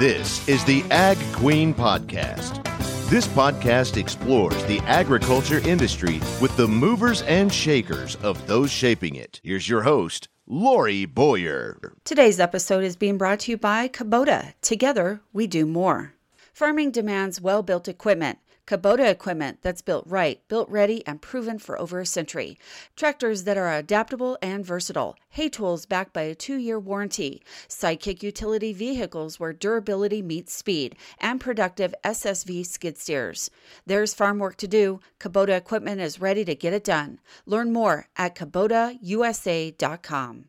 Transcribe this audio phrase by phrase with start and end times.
[0.00, 2.64] This is the Ag Queen Podcast.
[3.10, 9.42] This podcast explores the agriculture industry with the movers and shakers of those shaping it.
[9.44, 11.92] Here's your host, Lori Boyer.
[12.02, 14.54] Today's episode is being brought to you by Kubota.
[14.62, 16.14] Together, we do more.
[16.54, 18.38] Farming demands well built equipment.
[18.70, 22.56] Kubota equipment that's built right, built ready, and proven for over a century.
[22.94, 25.16] Tractors that are adaptable and versatile.
[25.30, 27.42] Hay tools backed by a two year warranty.
[27.68, 30.94] Sidekick utility vehicles where durability meets speed.
[31.18, 33.50] And productive SSV skid steers.
[33.86, 35.00] There's farm work to do.
[35.18, 37.18] Kubota equipment is ready to get it done.
[37.46, 40.44] Learn more at KubotaUSA.com.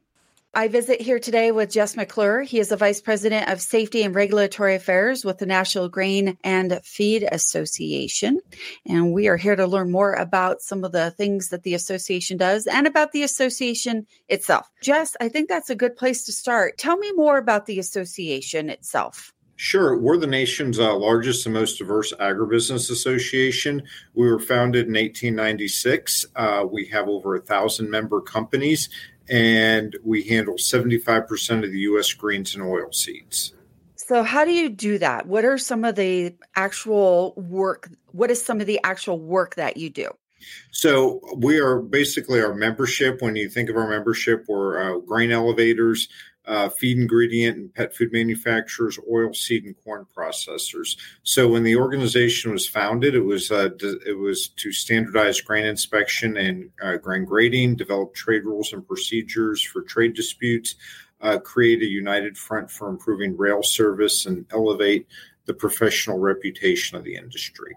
[0.53, 2.45] I visit here today with Jess McCluer.
[2.45, 6.81] He is the Vice President of Safety and Regulatory Affairs with the National Grain and
[6.83, 8.41] Feed Association.
[8.85, 12.35] And we are here to learn more about some of the things that the association
[12.35, 14.69] does and about the association itself.
[14.81, 16.77] Jess, I think that's a good place to start.
[16.77, 19.33] Tell me more about the association itself.
[19.55, 19.97] Sure.
[19.97, 23.83] We're the nation's uh, largest and most diverse agribusiness association.
[24.15, 26.25] We were founded in 1896.
[26.35, 28.89] Uh, we have over a thousand member companies
[29.31, 32.13] and we handle 75% of the U.S.
[32.13, 33.53] grains and oil seeds.
[33.95, 35.25] So, how do you do that?
[35.25, 37.89] What are some of the actual work?
[38.11, 40.09] What is some of the actual work that you do?
[40.71, 43.21] So, we are basically our membership.
[43.21, 46.09] When you think of our membership, we're uh, grain elevators,
[46.45, 50.97] uh, feed ingredient and pet food manufacturers, oil seed and corn processors.
[51.23, 53.69] So when the organization was founded, it was uh,
[54.05, 59.63] it was to standardize grain inspection and uh, grain grading, develop trade rules and procedures
[59.63, 60.75] for trade disputes,
[61.21, 65.07] uh, create a united front for improving rail service, and elevate
[65.45, 67.75] the professional reputation of the industry.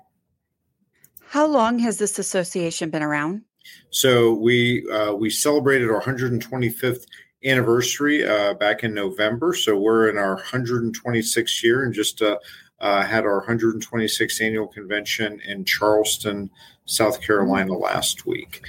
[1.28, 3.42] How long has this association been around?
[3.90, 7.06] So we uh, we celebrated our 125th
[7.44, 9.54] anniversary uh, back in November.
[9.54, 12.38] So we're in our 126th year and just uh,
[12.80, 16.50] uh, had our 126th annual convention in Charleston,
[16.86, 18.62] South Carolina last week.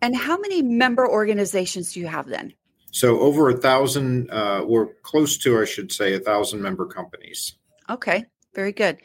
[0.00, 2.54] And how many member organizations do you have then?
[2.90, 7.54] So over a thousand, uh, we're close to, I should say, a thousand member companies.
[7.90, 8.98] Okay, very good.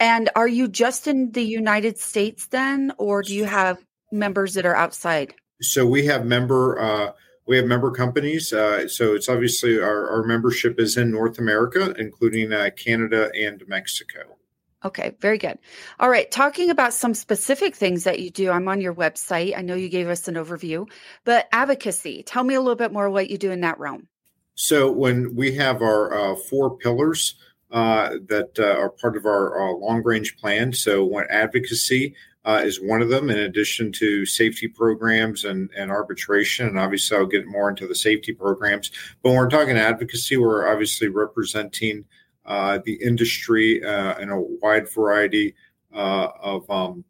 [0.00, 3.78] And are you just in the United States then, or do you have
[4.12, 5.34] members that are outside?
[5.60, 7.12] So we have member uh,
[7.48, 8.52] we have member companies.
[8.52, 13.66] Uh, so it's obviously our, our, membership is in North America, including uh, Canada and
[13.66, 14.36] Mexico.
[14.84, 15.58] Okay, very good.
[15.98, 19.56] All right, talking about some specific things that you do, I'm on your website.
[19.56, 20.88] I know you gave us an overview,
[21.24, 24.06] but advocacy, tell me a little bit more what you do in that realm.
[24.54, 27.34] So, when we have our uh, four pillars
[27.72, 32.62] uh, that uh, are part of our uh, long range plan, so when advocacy, uh,
[32.64, 36.66] is one of them, in addition to safety programs and, and arbitration.
[36.66, 38.90] And obviously, I'll get more into the safety programs.
[39.22, 42.04] But when we're talking advocacy, we're obviously representing
[42.46, 45.54] uh, the industry uh, in a wide variety
[45.92, 47.04] uh, of um,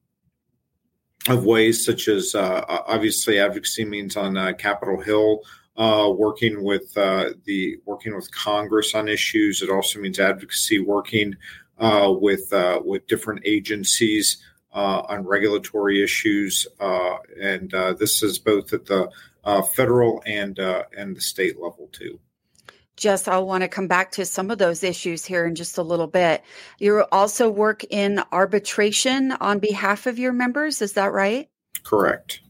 [1.29, 5.43] of ways, such as uh, obviously advocacy means on uh, Capitol Hill.
[5.77, 9.63] working with the working with Congress on issues.
[9.63, 11.35] It also means advocacy working
[11.79, 12.53] with
[12.85, 19.11] with different agencies uh, on regulatory issues, uh, and uh, this is both at the
[19.75, 22.19] federal and and the state level too.
[22.99, 25.83] Jess, I'll want to come back to some of those issues here in just a
[25.83, 26.43] little bit.
[26.81, 31.49] You also work in arbitration on behalf of your members, is that right?
[31.85, 32.41] Correct.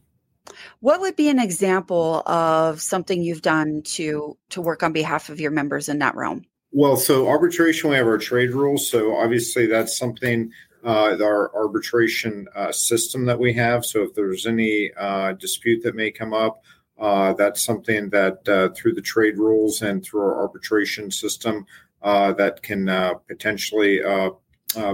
[0.79, 5.39] What would be an example of something you've done to to work on behalf of
[5.39, 6.45] your members in that realm?
[6.71, 8.89] Well, so arbitration, we have our trade rules.
[8.89, 13.85] So obviously, that's something uh, our arbitration uh, system that we have.
[13.85, 16.63] So if there's any uh, dispute that may come up,
[16.99, 21.65] uh, that's something that uh, through the trade rules and through our arbitration system
[22.01, 22.85] uh, that can
[23.27, 23.99] potentially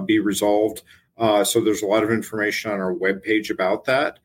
[0.05, 0.83] be resolved.
[1.17, 4.19] so there's a lot of information on our webpage about that.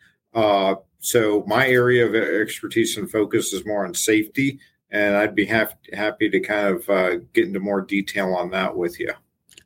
[0.99, 4.60] so my area of expertise and focus is more on safety,
[4.91, 9.00] and I'd be happy happy to kind of get into more detail on that with
[9.00, 9.12] you.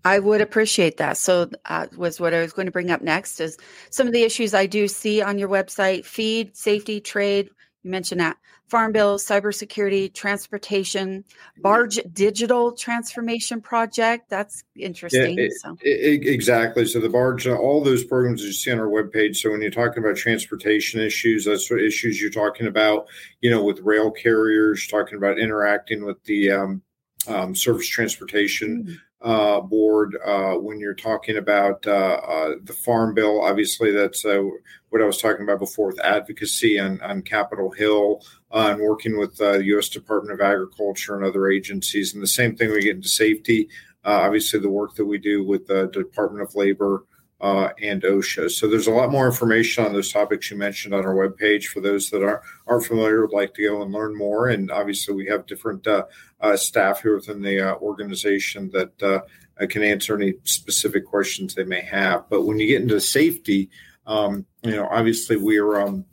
[0.05, 1.17] I would appreciate that.
[1.17, 3.57] So, uh, was what I was going to bring up next is
[3.91, 7.49] some of the issues I do see on your website: feed, safety, trade.
[7.83, 8.37] You mentioned that
[8.69, 11.25] farm bill, cybersecurity, transportation,
[11.59, 14.29] barge digital transformation project.
[14.29, 15.39] That's interesting.
[15.39, 15.77] Yeah, it, so.
[15.81, 16.87] it, exactly.
[16.87, 19.37] So the barge, uh, all those programs you see on our webpage.
[19.37, 23.07] So when you're talking about transportation issues, that's what issues you're talking about.
[23.41, 26.83] You know, with rail carriers, talking about interacting with the um,
[27.29, 29.01] um, surface transportation.
[29.25, 33.41] Uh, board uh, when you're talking about uh, uh the farm bill.
[33.41, 34.43] Obviously, that's uh,
[34.91, 38.21] what I was talking about before with advocacy on, on Capitol Hill
[38.53, 39.89] uh, and working with the U.S.
[39.89, 42.13] Department of Agriculture and other agencies.
[42.13, 43.71] And the same thing we get into safety.
[44.05, 47.07] obviously the work that we do with the Department of Labor
[47.45, 48.51] and OSHA.
[48.51, 51.81] So there's a lot more information on those topics you mentioned on our webpage for
[51.81, 54.49] those that are, aren't familiar, would like to go and learn more.
[54.49, 56.05] And obviously, we have different uh,
[56.41, 61.65] uh, staff here within the uh, organization that uh, can answer any specific questions they
[61.65, 62.29] may have.
[62.31, 63.71] But when you get into safety,
[64.07, 66.05] um, you know, obviously we're um,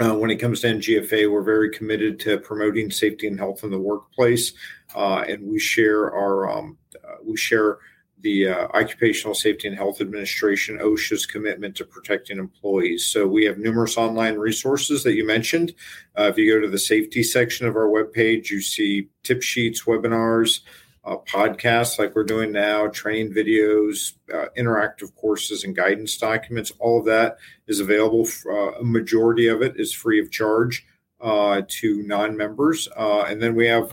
[0.00, 3.70] uh, when it comes to NGFA, we're very committed to promoting safety and health in
[3.70, 4.52] the workplace,
[4.94, 7.78] uh, and we share our um, uh, we share
[8.20, 13.06] the uh, Occupational Safety and Health Administration OSHA's commitment to protecting employees.
[13.06, 15.74] So we have numerous online resources that you mentioned.
[16.18, 19.82] Uh, if you go to the safety section of our webpage, you see tip sheets,
[19.82, 20.60] webinars,
[21.04, 26.72] uh, podcasts like we're doing now, training videos, uh, interactive courses, and guidance documents.
[26.80, 27.36] All of that
[27.68, 28.24] is available.
[28.24, 30.84] For, uh, a majority of it is free of charge
[31.20, 33.92] uh, to non-members, uh, and then we have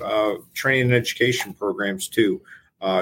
[0.54, 2.42] training and education programs too.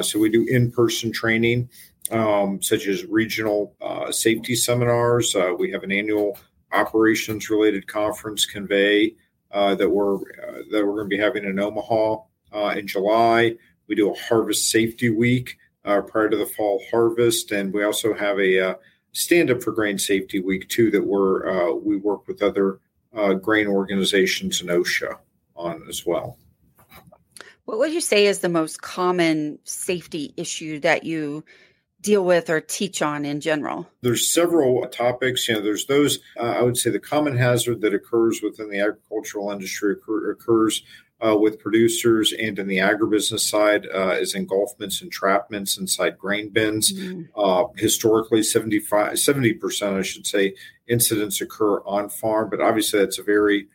[0.02, 1.70] So we do in-person training,
[2.12, 3.76] um, such as regional
[4.12, 5.36] safety seminars.
[5.58, 6.38] we have an annual
[6.72, 9.16] operations-related conference, Convey,
[9.52, 10.18] that we're
[10.72, 12.18] that we're going to be having in Omaha
[12.76, 13.56] in July.
[13.88, 18.14] We do a harvest safety week uh, prior to the fall harvest, and we also
[18.14, 18.74] have a uh,
[19.14, 22.80] stand up for grain safety week too that we're uh, we work with other
[23.16, 25.18] uh, grain organizations and OSHA
[25.56, 26.38] on as well.
[27.66, 31.44] What would you say is the most common safety issue that you
[32.02, 33.88] deal with or teach on in general?
[34.02, 35.48] There's several topics.
[35.48, 36.20] You know, there's those.
[36.38, 40.82] Uh, I would say the common hazard that occurs within the agricultural industry occur, occurs
[41.26, 46.92] uh, with producers and in the agribusiness side uh, is engulfments, entrapments inside grain bins.
[46.92, 47.40] Mm-hmm.
[47.40, 50.56] Uh, historically, 75, 70%, I should say,
[50.88, 53.68] incidents occur on farm, but obviously that's a very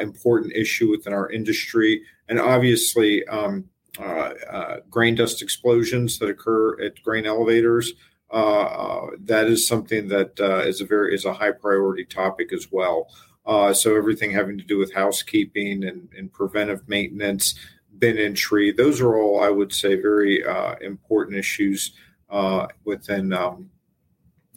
[0.00, 2.02] important issue within our industry.
[2.28, 7.94] And obviously, um, uh, uh, grain dust explosions that occur at grain elevators.
[8.30, 13.08] that is something that is a very is a high priority topic as well.
[13.48, 17.54] Uh, so everything having to do with housekeeping and, and, preventive maintenance,
[17.98, 21.92] bin entry, those are all, I would say, very uh, important issues
[22.28, 23.70] uh, within um,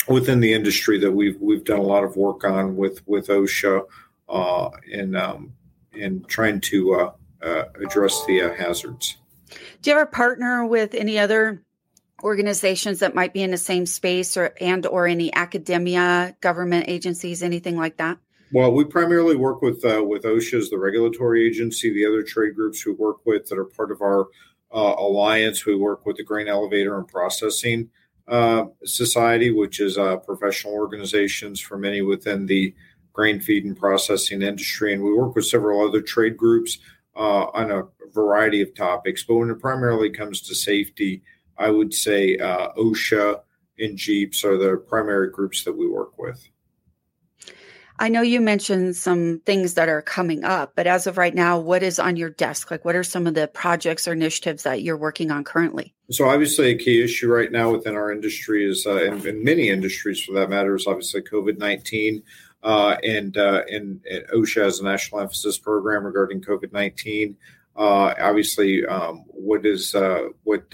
[0.10, 3.80] within the industry that we've we've done a lot of work on with with OSHA
[3.80, 3.84] uh,
[4.88, 5.54] in um,
[5.94, 7.12] in trying to uh,
[7.42, 9.18] uh, address the hazards.
[9.82, 11.62] Do you ever partner with any other
[12.24, 17.42] organizations that might be in the same space or and or any academia government agencies
[17.42, 18.20] anything like that
[18.54, 21.94] well, we primarily work with uh, with OSHA as the regulatory agency.
[21.94, 24.28] The other trade groups we work with that are part of our
[24.74, 27.90] uh, alliance, we work with the Grain Elevator and Processing
[28.28, 32.76] uh, Society, which is uh, professional organizations for many within the
[33.14, 36.78] grain feed and processing industry, and we work with several other trade groups
[37.16, 39.24] uh, on a variety of topics.
[39.24, 41.24] But when it primarily comes to safety,
[41.58, 43.42] I would say uh, OSHA
[43.80, 46.48] and GEAPS are the primary groups that we work with.
[48.02, 51.60] I know you mentioned some things that are coming up, but as of right now,
[51.60, 52.72] what is on your desk?
[52.72, 55.94] Like, what are some of the projects or initiatives that you're working on currently?
[56.10, 59.70] So, obviously, a key issue right now within our industry is, uh, and, and many
[59.70, 62.24] industries for that matter, is obviously COVID 19.
[62.64, 67.36] Uh, and, uh, and, and OSHA has a national emphasis program regarding COVID 19.
[67.76, 69.96] Uh, obviously, um, what is
[70.44, 70.70] what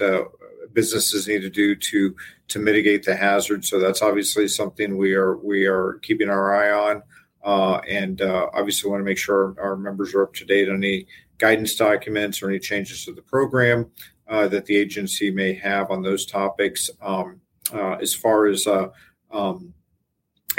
[0.72, 2.14] businesses need to do to
[2.48, 3.64] to mitigate the hazard.
[3.64, 7.02] So that's obviously something we are we are keeping our eye on.
[7.44, 10.68] Uh, and uh, obviously want to make sure our, our, members are up to date
[10.68, 11.06] on any
[11.38, 13.88] guidance documents or any changes to the program
[14.26, 16.90] uh, that the agency may have on those topics.
[17.00, 17.40] Um,
[18.00, 19.72] as far as um,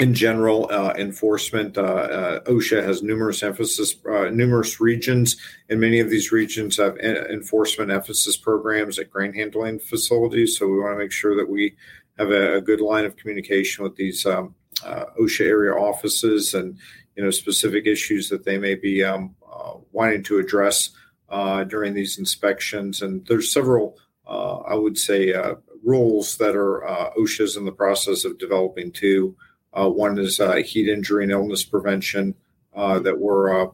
[0.00, 3.94] in general uh, enforcement, OSHA has numerous emphasis,
[4.32, 5.36] numerous regions,
[5.68, 10.58] and many of these regions have enforcement emphasis programs at grain handling facilities.
[10.58, 11.76] So we want to make sure that we
[12.18, 14.54] have a, a good line of communication with these um,
[14.84, 16.78] uh, OSHA area offices and
[17.16, 20.90] you know specific issues that they may be um, uh, wanting to address
[21.28, 23.02] uh, during these inspections.
[23.02, 25.54] And there's several, uh, I would say, uh,
[25.84, 29.36] rules that are uh, OSHA's in the process of developing too.
[29.72, 32.34] One is heat injury and illness prevention
[32.74, 33.70] that we're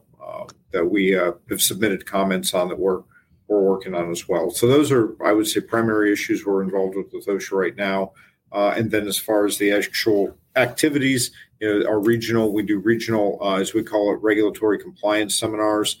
[0.71, 3.01] that we have submitted comments on that we're
[3.47, 4.49] we're working on as well.
[4.49, 8.11] So those are, I would say, primary issues we're involved with with OSHA right now.
[8.51, 12.79] Uh, and then as far as the actual activities, you know, our regional, we do
[12.79, 15.97] regional, uh, as we call it, regulatory compliance seminars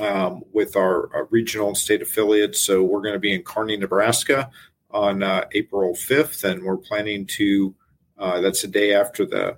[0.00, 2.60] um, with our, our, regional and state affiliates.
[2.60, 4.50] So we're going to be in Kearney, Nebraska
[4.90, 7.83] on uh, April 5th, and we're planning to, uh,
[8.18, 9.56] that's the day after the, uh,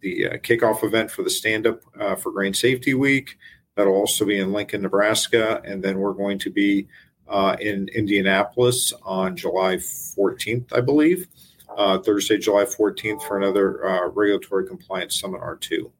[0.00, 1.80] the uh, kickoff event for the stand up
[2.20, 3.36] for Grain Safety Week.
[3.78, 5.62] That'll also be in Lincoln, Nebraska.
[5.64, 6.88] And then we're going to be
[7.28, 11.28] uh, in Indianapolis on July 14th, I believe.
[11.76, 15.92] Uh, Thursday, July 14th, for another uh, regulatory compliance seminar, too.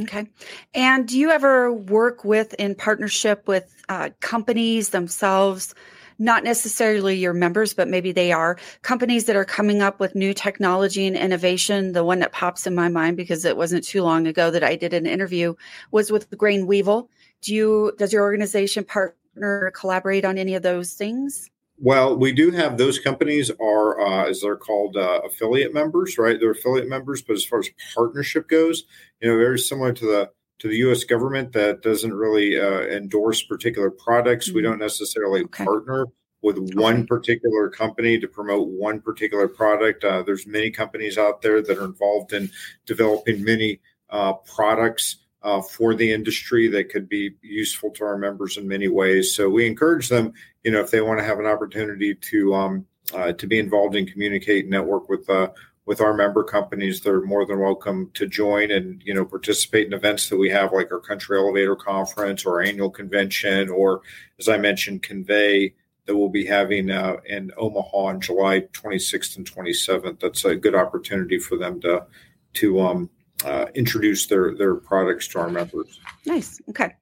[0.00, 0.28] Okay.
[0.72, 5.74] And do you ever work with, in partnership with uh, companies themselves?
[6.20, 10.34] Not necessarily your members, but maybe they are companies that are coming up with new
[10.34, 11.92] technology and innovation.
[11.92, 14.76] The one that pops in my mind because it wasn't too long ago that I
[14.76, 15.54] did an interview
[15.90, 17.08] was with Grain Weevil.
[17.40, 21.48] Do you does your organization partner collaborate on any of those things?
[21.82, 26.38] Well, we do have those companies are uh, as they're called uh, affiliate members, right?
[26.38, 28.84] They're affiliate members, but as far as partnership goes,
[29.22, 31.04] you know, very similar to the to the U.S.
[31.04, 34.48] government that doesn't really uh, endorse particular products.
[34.48, 34.56] Mm-hmm.
[34.56, 35.64] We don't necessarily okay.
[35.64, 36.06] partner
[36.42, 40.04] with one particular company to promote one particular product.
[40.04, 42.50] Uh, there's many companies out there that are involved in
[42.86, 48.56] developing many uh, products uh, for the industry that could be useful to our members
[48.56, 49.34] in many ways.
[49.34, 50.32] So we encourage them,
[50.64, 53.96] you know, if they want to have an opportunity to um, uh, to be involved
[53.96, 55.48] and communicate and network with uh,
[55.90, 59.92] with our member companies, they're more than welcome to join and you know participate in
[59.92, 64.02] events that we have, like our Country Elevator Conference or annual convention, or
[64.38, 65.74] as I mentioned, Convey
[66.06, 70.20] that we'll be having uh, in Omaha on July 26th and 27th.
[70.20, 72.06] That's a good opportunity for them to
[72.54, 73.10] to um,
[73.44, 75.98] uh, introduce their their products to our members.
[76.24, 76.60] Nice.
[76.68, 76.94] Okay.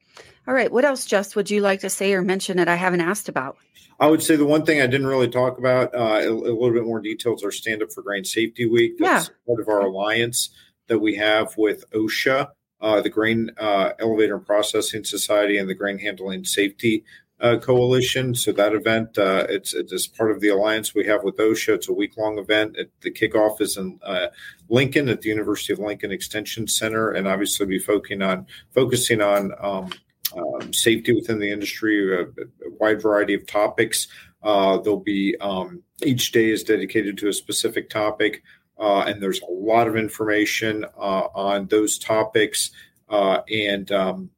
[0.47, 0.73] All right.
[0.73, 3.59] What else, Jess, would you like to say or mention that I haven't asked about?
[4.01, 6.73] I would say the one thing I didn't really talk about uh, a, a, little
[6.73, 8.97] bit more details our Stand Up for Grain Safety Week.
[8.99, 9.35] That's yeah.
[9.47, 10.51] part of our alliance
[10.87, 12.49] that we have with OSHA,
[12.81, 17.05] uh, the Grain uh, Elevator and Processing Society, and the Grain Handling Safety
[17.41, 18.35] uh, Coalition.
[18.35, 21.75] So that event, uh, it's it's part of the alliance we have with OSHA.
[21.75, 22.77] It's a week long event.
[22.77, 24.29] It, the kickoff is in uh,
[24.69, 29.53] Lincoln at the University of Lincoln Extension Center, and obviously be focusing on focusing on
[29.61, 29.91] um,
[30.37, 34.09] um, safety within the industry, a, a wide variety of topics.
[34.43, 38.43] Uh, there'll be um, each day is dedicated to a specific topic,
[38.79, 42.71] uh, and there's a lot of information uh, on those topics
[43.11, 44.31] and um,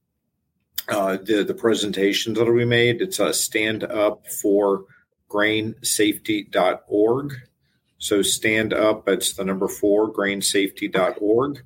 [0.88, 3.02] uh, the the presentations that'll be made.
[3.02, 4.84] It's a stand up for
[5.28, 7.34] grainsafety.org.
[7.98, 11.62] So stand up, it's the number four, grainsafety.org.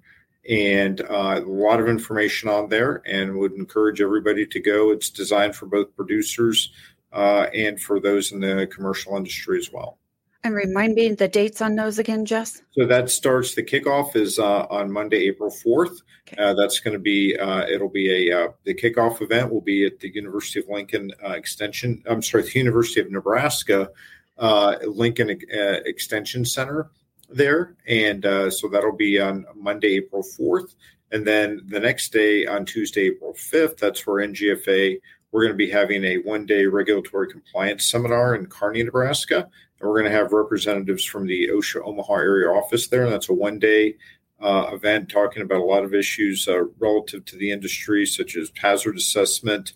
[0.48, 4.90] And uh, a lot of information on there and would encourage everybody to go.
[4.90, 6.72] It's designed for both producers
[7.12, 9.98] uh, and for those in the commercial industry as well.
[10.42, 12.60] And remind me the dates on those again, Jess.
[12.72, 13.54] So that starts.
[13.54, 16.02] The kickoff is uh, on Monday, April fourth.
[16.28, 16.42] Okay.
[16.42, 17.34] Uh, that's going to be.
[17.34, 21.12] Uh, it'll be a uh, the kickoff event will be at the University of Lincoln
[21.24, 22.02] uh, Extension.
[22.04, 23.90] I'm sorry, the University of Nebraska
[24.36, 26.90] uh, Lincoln Extension Center
[27.30, 30.74] there, and so that'll be on Monday, April fourth.
[31.12, 34.98] And then the next day on Tuesday, April fifth, that's where NGFA
[35.34, 39.38] we're going to be having a one day regulatory compliance seminar in Kearney, Nebraska.
[39.80, 43.02] And we're going to have representatives from the OSHA Omaha area office there.
[43.02, 43.96] And that's a one day
[44.40, 48.52] uh, event talking about a lot of issues uh, relative to the industry, such as
[48.54, 49.72] hazard assessment,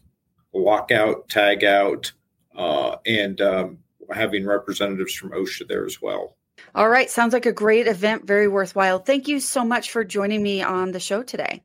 [0.55, 2.13] lockout, tag out,
[2.57, 3.79] uh, and um,
[4.15, 6.37] having representatives from OSHA there as well.
[6.75, 7.11] All right.
[7.11, 8.27] Sounds like a great event.
[8.27, 8.99] Very worthwhile.
[8.99, 11.63] Thank you so much for joining me on the show today.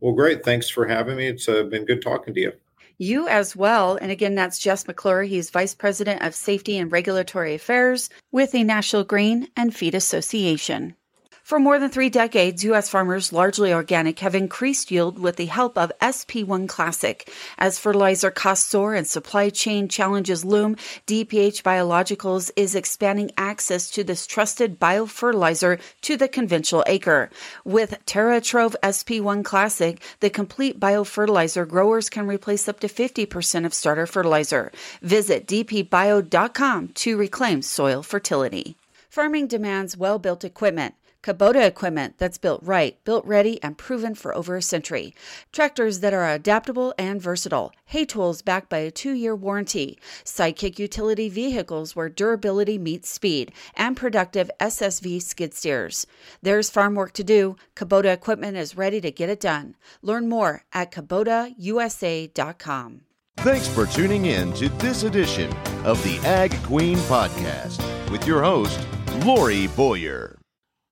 [0.00, 0.44] Well, great.
[0.44, 1.28] Thanks for having me.
[1.28, 2.52] It's uh, been good talking to you.
[2.98, 3.96] You as well.
[3.96, 5.26] And again, that's Jess McCluer.
[5.26, 10.94] He's Vice President of Safety and Regulatory Affairs with the National Grain and Feed Association.
[11.50, 12.88] For more than three decades, U.S.
[12.88, 17.28] farmers, largely organic, have increased yield with the help of SP1 Classic.
[17.58, 20.76] As fertilizer costs soar and supply chain challenges loom,
[21.08, 27.30] DPH Biologicals is expanding access to this trusted biofertilizer to the conventional acre.
[27.64, 34.06] With TerraTrove SP1 Classic, the complete biofertilizer growers can replace up to 50% of starter
[34.06, 34.70] fertilizer.
[35.02, 38.76] Visit dpbio.com to reclaim soil fertility.
[39.08, 40.94] Farming demands well built equipment.
[41.22, 45.14] Kubota equipment that's built right, built ready, and proven for over a century.
[45.52, 47.72] Tractors that are adaptable and versatile.
[47.86, 49.98] Hay tools backed by a two year warranty.
[50.24, 53.52] Sidekick utility vehicles where durability meets speed.
[53.74, 56.06] And productive SSV skid steers.
[56.42, 57.56] There's farm work to do.
[57.76, 59.74] Kubota equipment is ready to get it done.
[60.02, 63.00] Learn more at KubotaUSA.com.
[63.36, 65.52] Thanks for tuning in to this edition
[65.84, 68.86] of the Ag Queen Podcast with your host,
[69.24, 70.39] Lori Boyer.